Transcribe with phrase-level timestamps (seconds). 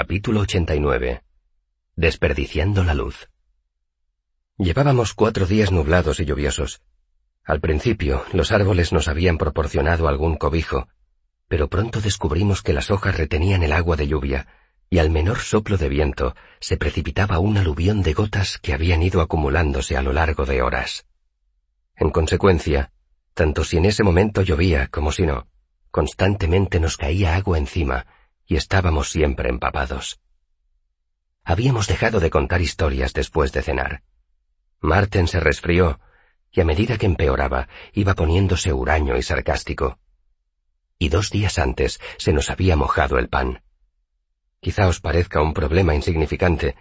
[0.00, 1.24] Capítulo 89.
[1.96, 3.28] Desperdiciando la luz.
[4.56, 6.82] Llevábamos cuatro días nublados y lluviosos.
[7.42, 10.86] Al principio, los árboles nos habían proporcionado algún cobijo,
[11.48, 14.46] pero pronto descubrimos que las hojas retenían el agua de lluvia,
[14.88, 19.20] y al menor soplo de viento se precipitaba un aluvión de gotas que habían ido
[19.20, 21.06] acumulándose a lo largo de horas.
[21.96, 22.92] En consecuencia,
[23.34, 25.48] tanto si en ese momento llovía como si no,
[25.90, 28.06] constantemente nos caía agua encima,
[28.48, 30.20] y estábamos siempre empapados.
[31.44, 34.02] Habíamos dejado de contar historias después de cenar.
[34.80, 36.00] Marten se resfrió,
[36.50, 39.98] y a medida que empeoraba, iba poniéndose huraño y sarcástico.
[40.98, 43.62] Y dos días antes se nos había mojado el pan.
[44.60, 46.74] Quizá os parezca un problema insignificante,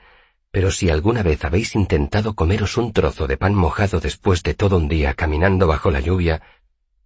[0.52, 4.78] pero si alguna vez habéis intentado comeros un trozo de pan mojado después de todo
[4.78, 6.42] un día caminando bajo la lluvia,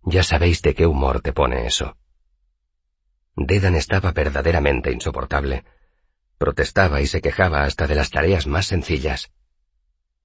[0.04, 1.98] ya sabéis de qué humor te pone eso.
[3.36, 5.64] Dedan estaba verdaderamente insoportable.
[6.38, 9.32] Protestaba y se quejaba hasta de las tareas más sencillas.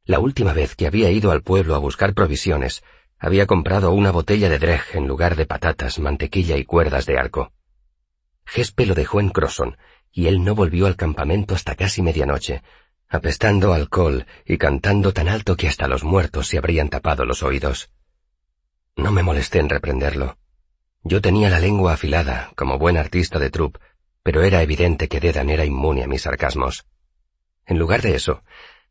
[0.05, 2.83] La última vez que había ido al pueblo a buscar provisiones,
[3.19, 7.53] había comprado una botella de dreg en lugar de patatas, mantequilla y cuerdas de arco.
[8.44, 9.77] Gespe lo dejó en Crosson,
[10.12, 12.62] y él no volvió al campamento hasta casi medianoche,
[13.09, 17.91] apestando alcohol y cantando tan alto que hasta los muertos se habrían tapado los oídos.
[18.97, 20.38] No me molesté en reprenderlo.
[21.09, 23.79] Yo tenía la lengua afilada, como buen artista de troupe,
[24.25, 26.85] pero era evidente que Dedan era inmune a mis sarcasmos.
[27.65, 28.43] En lugar de eso,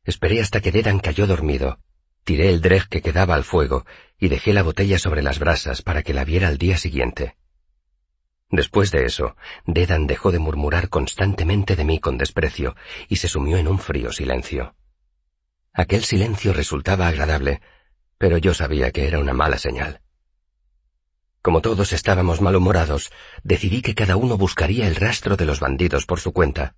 [0.06, 1.78] esperé hasta que Dedan cayó dormido,
[2.24, 3.86] tiré el dreg que quedaba al fuego
[4.18, 7.36] y dejé la botella sobre las brasas para que la viera al día siguiente.
[8.50, 12.78] Después de eso, Dedan dejó de murmurar constantemente de mí con desprecio
[13.10, 14.74] y se sumió en un frío silencio.
[15.74, 17.60] Aquel silencio resultaba agradable,
[18.18, 20.00] pero yo sabía que era una mala señal.
[21.46, 23.12] Como todos estábamos malhumorados,
[23.44, 26.74] decidí que cada uno buscaría el rastro de los bandidos por su cuenta.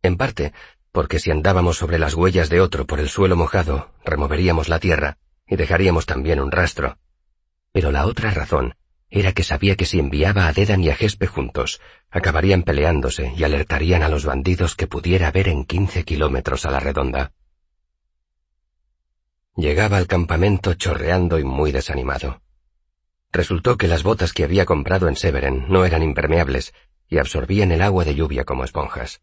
[0.00, 0.52] En parte,
[0.92, 5.18] porque si andábamos sobre las huellas de otro por el suelo mojado, removeríamos la tierra
[5.44, 6.98] y dejaríamos también un rastro.
[7.72, 8.76] Pero la otra razón
[9.10, 13.42] era que sabía que si enviaba a Dedan y a Gespe juntos, acabarían peleándose y
[13.42, 17.32] alertarían a los bandidos que pudiera haber en quince kilómetros a la redonda.
[19.56, 22.40] Llegaba al campamento chorreando y muy desanimado.
[23.36, 26.72] Resultó que las botas que había comprado en Severen no eran impermeables
[27.06, 29.20] y absorbían el agua de lluvia como esponjas.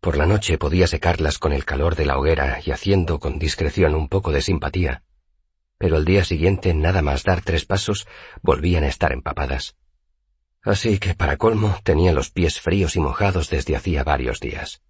[0.00, 3.94] Por la noche podía secarlas con el calor de la hoguera y haciendo con discreción
[3.94, 5.04] un poco de simpatía,
[5.78, 8.08] pero al día siguiente nada más dar tres pasos
[8.42, 9.76] volvían a estar empapadas.
[10.64, 14.82] Así que, para colmo, tenía los pies fríos y mojados desde hacía varios días.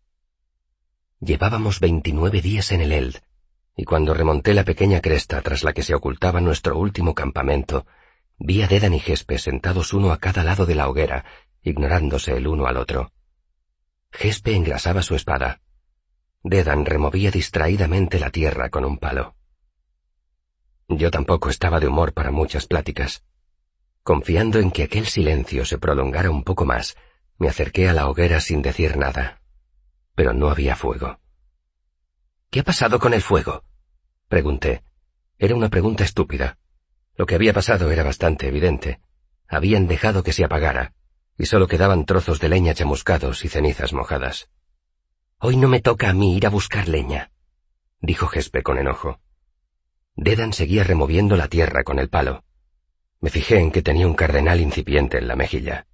[1.20, 3.18] Llevábamos veintinueve días en el Eld,
[3.76, 7.84] y cuando remonté la pequeña cresta tras la que se ocultaba nuestro último campamento,
[8.38, 11.24] Vi a Dedan y Gespe sentados uno a cada lado de la hoguera,
[11.62, 13.12] ignorándose el uno al otro.
[14.10, 15.60] Gespe engrasaba su espada.
[16.42, 19.34] Dedan removía distraídamente la tierra con un palo.
[20.88, 23.24] Yo tampoco estaba de humor para muchas pláticas.
[24.02, 26.96] Confiando en que aquel silencio se prolongara un poco más,
[27.38, 29.40] me acerqué a la hoguera sin decir nada.
[30.14, 31.18] Pero no había fuego.
[32.50, 33.64] ¿Qué ha pasado con el fuego?
[34.28, 34.84] Pregunté.
[35.38, 36.58] Era una pregunta estúpida.
[37.16, 39.00] Lo que había pasado era bastante evidente.
[39.48, 40.94] Habían dejado que se apagara,
[41.38, 44.48] y solo quedaban trozos de leña chamuscados y cenizas mojadas.
[45.38, 47.30] Hoy no me toca a mí ir a buscar leña,
[48.00, 49.20] dijo Gespe con enojo.
[50.16, 52.44] Dedan seguía removiendo la tierra con el palo.
[53.20, 55.86] Me fijé en que tenía un cardenal incipiente en la mejilla.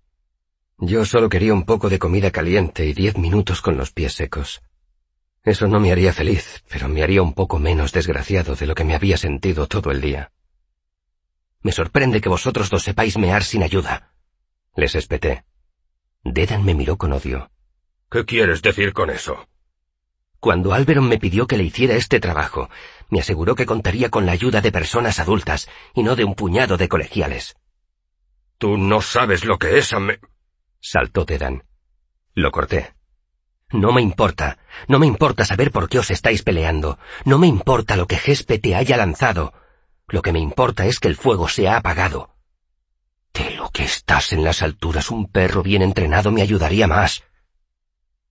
[0.79, 4.63] Yo solo quería un poco de comida caliente y diez minutos con los pies secos.
[5.43, 8.85] Eso no me haría feliz, pero me haría un poco menos desgraciado de lo que
[8.85, 10.33] me había sentido todo el día.
[11.63, 14.13] Me sorprende que vosotros dos sepáis mear sin ayuda.
[14.75, 15.45] Les espeté.
[16.25, 17.51] Dedan me miró con odio.
[18.11, 19.47] ¿Qué quieres decir con eso?
[20.39, 22.71] Cuando Alberon me pidió que le hiciera este trabajo,
[23.11, 26.79] me aseguró que contaría con la ayuda de personas adultas y no de un puñado
[26.79, 27.57] de colegiales.
[28.57, 30.19] Tú no sabes lo que es me...
[30.81, 31.65] saltó Dedan.
[32.35, 32.95] Lo corté.
[33.73, 34.59] No me importa.
[34.89, 36.99] No me importa saber por qué os estáis peleando.
[37.25, 39.53] No me importa lo que Gespe te haya lanzado.
[40.11, 42.35] Lo que me importa es que el fuego se ha apagado.
[43.33, 47.23] De lo que estás en las alturas, un perro bien entrenado me ayudaría más.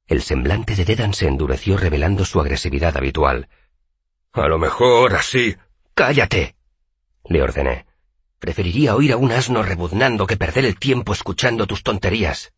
[0.05, 3.47] El semblante de Dedan se endureció revelando su agresividad habitual.
[4.33, 5.55] A lo mejor así.
[5.93, 6.55] Cállate.
[7.25, 7.85] le ordené.
[8.39, 12.51] Preferiría oír a un asno rebuznando que perder el tiempo escuchando tus tonterías.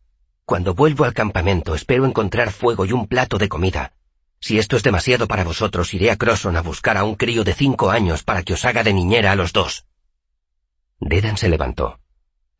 [0.44, 3.92] Cuando vuelvo al campamento espero encontrar fuego y un plato de comida.
[4.42, 7.54] Si esto es demasiado para vosotros, iré a Crosson a buscar a un crío de
[7.54, 9.86] cinco años para que os haga de niñera a los dos.
[10.98, 12.00] Dedan se levantó.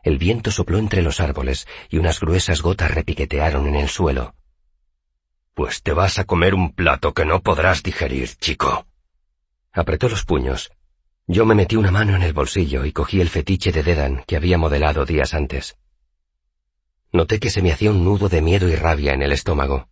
[0.04, 4.36] El viento sopló entre los árboles y unas gruesas gotas repiquetearon en el suelo.
[5.54, 8.86] Pues te vas a comer un plato que no podrás digerir, chico.
[9.72, 10.70] Apretó los puños.
[11.26, 14.36] Yo me metí una mano en el bolsillo y cogí el fetiche de Dedan que
[14.36, 15.76] había modelado días antes.
[17.10, 19.88] Noté que se me hacía un nudo de miedo y rabia en el estómago.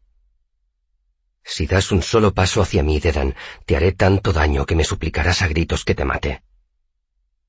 [1.43, 3.35] Si das un solo paso hacia mí, Dedan,
[3.67, 6.43] te haré tanto daño que me suplicarás a gritos que te mate.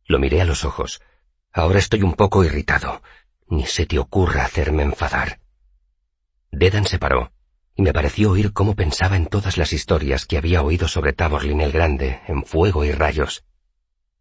[0.05, 1.01] Lo miré a los ojos.
[1.53, 3.01] Ahora estoy un poco irritado.
[3.47, 5.39] Ni se te ocurra hacerme enfadar.
[6.51, 7.31] Dedan se paró,
[7.75, 11.61] y me pareció oír cómo pensaba en todas las historias que había oído sobre Taborlin
[11.61, 13.45] el Grande, en fuego y rayos.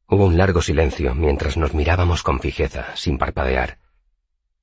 [0.06, 3.78] Hubo un largo silencio mientras nos mirábamos con fijeza, sin parpadear.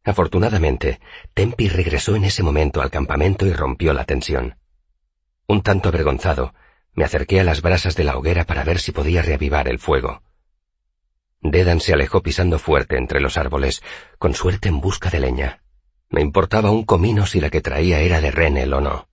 [0.03, 0.99] Afortunadamente,
[1.33, 4.57] Tempi regresó en ese momento al campamento y rompió la tensión.
[5.47, 6.53] Un tanto avergonzado,
[6.93, 10.21] me acerqué a las brasas de la hoguera para ver si podía reavivar el fuego.
[11.41, 13.81] Dedan se alejó pisando fuerte entre los árboles,
[14.17, 15.61] con suerte en busca de leña.
[16.09, 19.07] Me importaba un comino si la que traía era de Renel o no.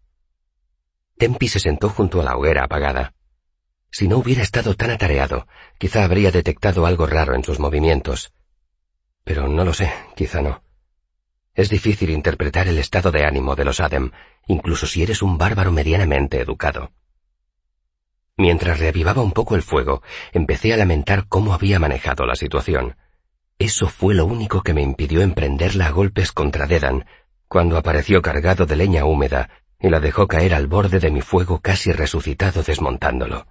[1.18, 3.14] Tempi se sentó junto a la hoguera apagada.
[3.90, 5.46] Si no hubiera estado tan atareado,
[5.78, 8.32] quizá habría detectado algo raro en sus movimientos.
[9.22, 10.64] Pero no lo sé, quizá no.
[11.54, 14.10] Es difícil interpretar el estado de ánimo de los Adem,
[14.46, 16.92] incluso si eres un bárbaro medianamente educado.
[18.36, 20.02] Mientras reavivaba un poco el fuego,
[20.32, 22.96] empecé a lamentar cómo había manejado la situación.
[23.58, 27.06] Eso fue lo único que me impidió emprenderla a golpes contra Dedan,
[27.46, 31.60] cuando apareció cargado de leña húmeda y la dejó caer al borde de mi fuego
[31.60, 33.46] casi resucitado desmontándolo.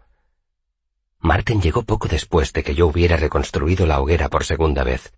[1.20, 5.14] Marten llegó poco después de que yo hubiera reconstruido la hoguera por segunda vez.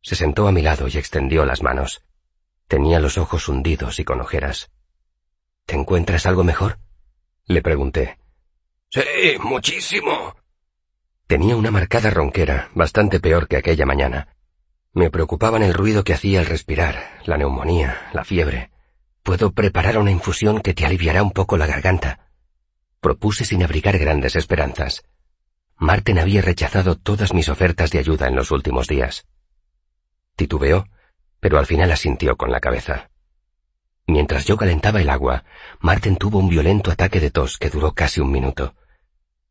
[0.00, 2.02] Se sentó a mi lado y extendió las manos.
[2.66, 4.70] Tenía los ojos hundidos y con ojeras.
[5.66, 6.78] ¿Te encuentras algo mejor?
[7.46, 8.18] Le pregunté.
[8.90, 9.00] Sí,
[9.42, 10.36] muchísimo.
[11.26, 14.36] Tenía una marcada ronquera, bastante peor que aquella mañana.
[14.92, 18.70] Me preocupaban el ruido que hacía al respirar, la neumonía, la fiebre.
[19.22, 22.28] Puedo preparar una infusión que te aliviará un poco la garganta.
[23.00, 25.02] Propuse sin abrigar grandes esperanzas.
[25.76, 29.26] Marten había rechazado todas mis ofertas de ayuda en los últimos días.
[30.36, 30.86] Titubeó,
[31.40, 33.10] pero al final asintió con la cabeza.
[34.06, 35.44] Mientras yo calentaba el agua,
[35.80, 38.74] Marten tuvo un violento ataque de tos que duró casi un minuto.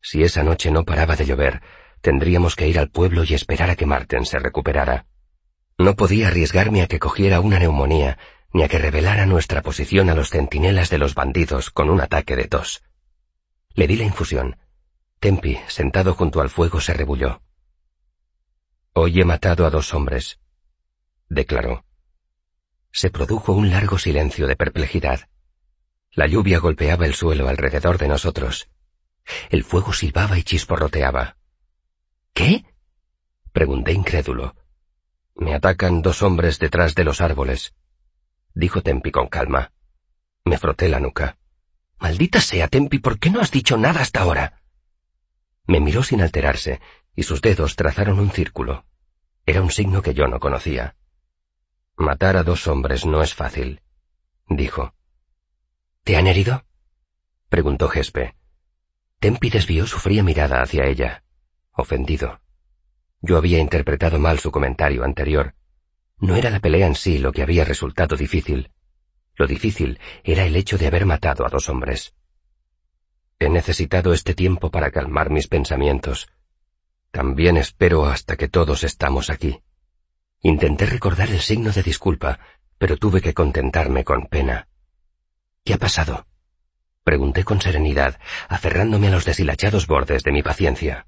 [0.01, 1.61] Si esa noche no paraba de llover,
[2.01, 5.07] tendríamos que ir al pueblo y esperar a que Marten se recuperara.
[5.77, 8.19] No podía arriesgarme a que cogiera una neumonía,
[8.53, 12.35] ni a que revelara nuestra posición a los centinelas de los bandidos con un ataque
[12.35, 12.83] de tos.
[13.73, 14.57] Le di la infusión.
[15.19, 17.41] Tempi, sentado junto al fuego, se rebulló.
[18.93, 20.39] Hoy he matado a dos hombres,
[21.29, 21.85] declaró.
[22.93, 25.27] Se produjo un largo silencio de perplejidad.
[26.11, 28.69] La lluvia golpeaba el suelo alrededor de nosotros.
[29.49, 31.37] El fuego silbaba y chisporroteaba.
[32.33, 32.65] ¿Qué?
[33.51, 34.55] pregunté incrédulo.
[35.35, 37.73] Me atacan dos hombres detrás de los árboles,
[38.53, 39.71] dijo Tempi con calma.
[40.45, 41.37] Me froté la nuca.
[41.97, 44.61] Maldita sea, Tempi, ¿por qué no has dicho nada hasta ahora?
[45.65, 46.79] Me miró sin alterarse,
[47.15, 48.85] y sus dedos trazaron un círculo.
[49.47, 50.95] Era un signo que yo no conocía.
[51.95, 53.81] Matar a dos hombres no es fácil,
[54.49, 54.93] dijo.
[56.03, 56.65] ¿Te han herido?
[57.49, 58.35] preguntó Gespe.
[59.19, 61.23] Tempi desvió su fría mirada hacia ella,
[61.71, 62.41] ofendido.
[63.21, 65.55] Yo había interpretado mal su comentario anterior.
[66.17, 68.71] No era la pelea en sí lo que había resultado difícil.
[69.35, 72.15] Lo difícil era el hecho de haber matado a dos hombres.
[73.39, 76.27] He necesitado este tiempo para calmar mis pensamientos.
[77.11, 79.61] También espero hasta que todos estamos aquí.
[80.45, 82.37] Intenté recordar el signo de disculpa,
[82.77, 84.67] pero tuve que contentarme con pena.
[85.63, 86.27] ¿Qué ha pasado?
[87.05, 88.19] Pregunté con serenidad,
[88.49, 91.07] aferrándome a los deshilachados bordes de mi paciencia.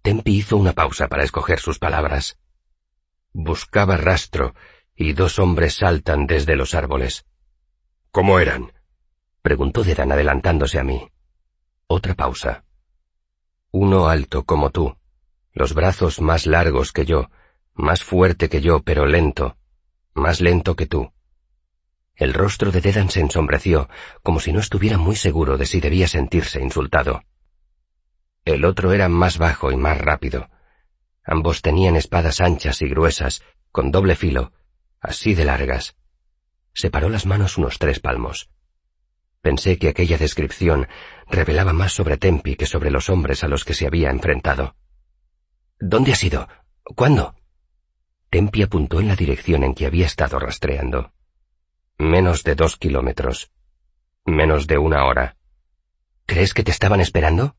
[0.00, 2.38] Tempi hizo una pausa para escoger sus palabras.
[3.34, 4.54] Buscaba rastro,
[4.96, 7.26] y dos hombres saltan desde los árboles.
[8.10, 8.72] ¿Cómo eran?
[9.42, 11.06] preguntó Dedan adelantándose a mí.
[11.86, 12.64] Otra pausa.
[13.72, 14.96] Uno alto como tú,
[15.52, 17.28] los brazos más largos que yo,
[17.74, 19.56] más fuerte que yo, pero lento,
[20.14, 21.12] más lento que tú.
[22.14, 23.88] El rostro de Dedan se ensombreció,
[24.22, 27.24] como si no estuviera muy seguro de si debía sentirse insultado.
[28.44, 30.50] El otro era más bajo y más rápido.
[31.24, 34.52] Ambos tenían espadas anchas y gruesas, con doble filo,
[35.00, 35.96] así de largas.
[36.74, 38.50] Separó las manos unos tres palmos.
[39.40, 40.88] Pensé que aquella descripción
[41.28, 44.76] revelaba más sobre Tempi que sobre los hombres a los que se había enfrentado.
[45.80, 46.48] ¿Dónde has ido?
[46.94, 47.34] ¿Cuándo?
[48.32, 51.12] Tempi apuntó en la dirección en que había estado rastreando.
[51.98, 53.50] Menos de dos kilómetros.
[54.24, 55.36] Menos de una hora.
[56.24, 57.56] ¿Crees que te estaban esperando?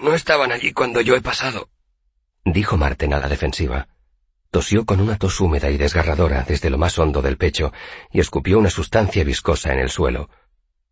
[0.00, 1.68] No estaban allí cuando yo he pasado,
[2.46, 3.88] dijo Marten a la defensiva.
[4.50, 7.70] Tosió con una tos húmeda y desgarradora desde lo más hondo del pecho
[8.10, 10.30] y escupió una sustancia viscosa en el suelo,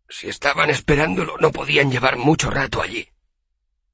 [0.07, 3.07] Si estaban esperándolo, no podían llevar mucho rato allí.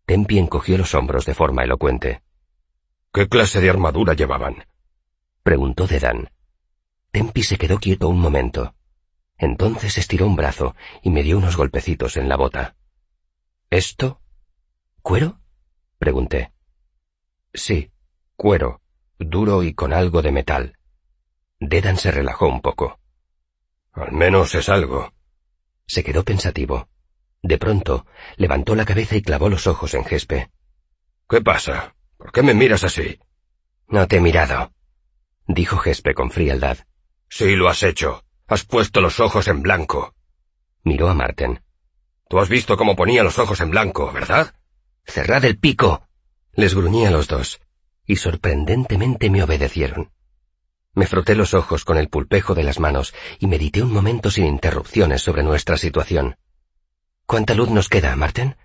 [0.06, 2.22] Tempi encogió los hombros de forma elocuente.
[3.14, 4.66] ¿Qué clase de armadura llevaban?
[5.50, 6.30] Preguntó Dedan.
[7.10, 8.76] Tempi se quedó quieto un momento.
[9.36, 12.76] Entonces estiró un brazo y me dio unos golpecitos en la bota.
[13.72, 14.22] ¿Esto?
[15.02, 15.40] ¿Cuero?
[15.98, 16.54] pregunté.
[17.52, 17.92] Sí,
[18.36, 18.82] cuero,
[19.18, 20.78] duro y con algo de metal.
[21.60, 23.00] Dedan se relajó un poco.
[23.94, 25.14] Al menos es algo.
[25.88, 26.90] Se quedó pensativo.
[27.42, 30.52] De pronto, levantó la cabeza y clavó los ojos en Gespe.
[31.28, 31.96] ¿Qué pasa?
[32.18, 33.20] ¿Por qué me miras así?
[33.88, 34.72] No te he mirado,
[35.50, 36.78] dijo Gespe con frialdad.
[37.28, 38.24] Sí, lo has hecho.
[38.48, 40.16] Has puesto los ojos en blanco.
[40.84, 41.62] Miró a Marten.
[42.30, 44.54] Tú has visto cómo ponía los ojos en blanco, ¿verdad?
[45.06, 46.08] Cerrad el pico.
[46.54, 47.60] Les gruñí a los dos,
[48.06, 50.12] y sorprendentemente me obedecieron.
[50.94, 54.46] Me froté los ojos con el pulpejo de las manos y medité un momento sin
[54.46, 56.38] interrupciones sobre nuestra situación.
[57.26, 58.56] ¿Cuánta luz nos queda, Marten?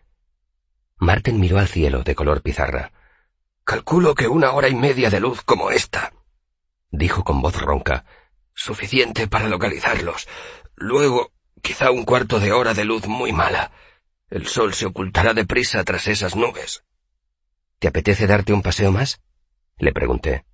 [0.98, 2.92] Marten miró al cielo de color pizarra.
[3.64, 6.12] Calculo que una hora y media de luz como esta,
[6.96, 8.04] dijo con voz ronca.
[8.54, 10.28] Suficiente para localizarlos.
[10.76, 11.32] Luego,
[11.62, 13.72] quizá un cuarto de hora de luz muy mala.
[14.30, 16.84] El sol se ocultará deprisa tras esas nubes.
[17.78, 19.20] ¿Te apetece darte un paseo más?
[19.78, 20.44] Le pregunté.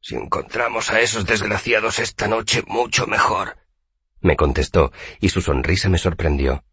[0.00, 3.56] Si encontramos a esos desgraciados esta noche, mucho mejor.
[4.20, 6.64] Me contestó, y su sonrisa me sorprendió.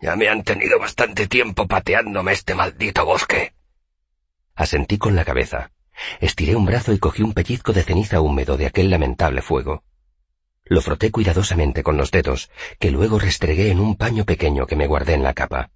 [0.00, 3.54] Ya me han tenido bastante tiempo pateándome este maldito bosque.
[4.54, 5.70] Asentí con la cabeza.
[6.20, 9.84] Estiré un brazo y cogí un pellizco de ceniza húmedo de aquel lamentable fuego.
[10.64, 14.86] Lo froté cuidadosamente con los dedos, que luego restregué en un paño pequeño que me
[14.86, 15.70] guardé en la capa.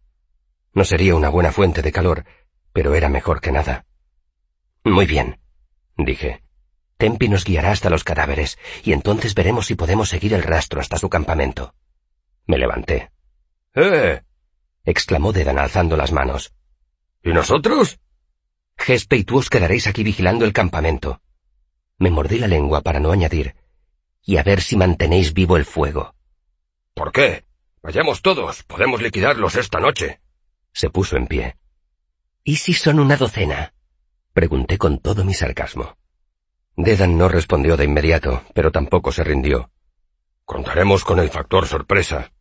[0.73, 2.25] No sería una buena fuente de calor,
[2.73, 3.85] pero era mejor que nada.
[4.85, 5.41] Muy bien,
[5.97, 6.43] dije.
[6.97, 10.99] Tempi nos guiará hasta los cadáveres, y entonces veremos si podemos seguir el rastro hasta
[10.99, 11.75] su campamento.
[12.47, 13.11] Me levanté.
[13.75, 14.23] ¡Eh!
[14.85, 16.55] exclamó Dedan alzando las manos.
[17.23, 18.01] ¿Y nosotros?
[18.79, 21.21] Gespe y tú os quedaréis aquí vigilando el campamento.
[21.99, 23.57] Me mordí la lengua para no añadir.
[24.23, 26.15] Y a ver si mantenéis vivo el fuego.
[26.95, 27.45] ¿Por qué?
[27.83, 28.63] Vayamos todos.
[28.63, 30.21] Podemos liquidarlos esta noche.
[30.73, 31.57] Se puso en pie.
[32.45, 33.75] ¿Y si son una docena?
[34.33, 35.97] Pregunté con todo mi sarcasmo.
[36.77, 39.71] Dedan no respondió de inmediato, pero tampoco se rindió.
[40.45, 42.33] Contaremos con el factor sorpresa.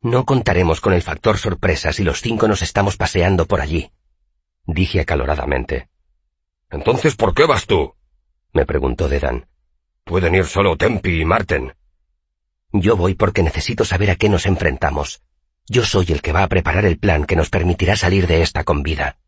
[0.00, 3.92] No contaremos con el factor sorpresa si los cinco nos estamos paseando por allí
[4.66, 5.88] dije acaloradamente.
[6.70, 7.94] Entonces, ¿por qué vas tú?
[8.52, 9.46] me preguntó Dedan.
[10.04, 11.74] Pueden ir solo Tempi y Marten.
[12.72, 15.22] Yo voy porque necesito saber a qué nos enfrentamos.
[15.66, 18.64] Yo soy el que va a preparar el plan que nos permitirá salir de esta
[18.64, 19.18] con vida.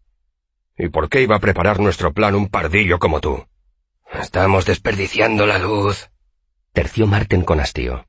[0.77, 3.47] ¿Y por qué iba a preparar nuestro plan un pardillo como tú?
[4.13, 6.11] Estamos desperdiciando la luz.
[6.73, 8.07] Terció Marten con hastío.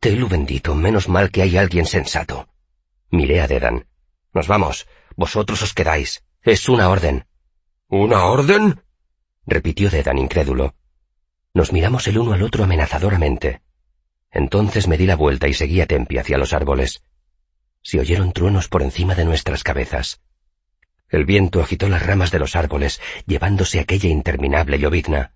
[0.00, 2.48] Telu bendito, menos mal que hay alguien sensato.
[3.10, 3.86] Miré a Dedan.
[4.34, 4.86] Nos vamos.
[5.16, 6.22] Vosotros os quedáis.
[6.42, 7.26] Es una orden.
[7.88, 8.80] ¿Una orden?
[9.46, 10.74] repitió Dedan incrédulo.
[11.52, 13.62] Nos miramos el uno al otro amenazadoramente.
[14.30, 17.02] Entonces me di la vuelta y seguí a Tempi hacia los árboles.
[17.82, 20.20] Se oyeron truenos por encima de nuestras cabezas.
[21.08, 25.32] El viento agitó las ramas de los árboles, llevándose aquella interminable llovizna.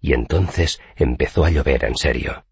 [0.00, 2.44] Y entonces empezó a llover en serio.